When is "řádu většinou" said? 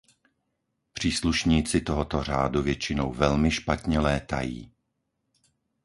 2.23-3.13